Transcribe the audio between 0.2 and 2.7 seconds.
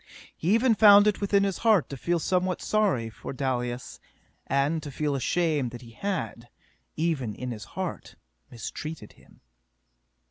He even found it within his heart to feel somewhat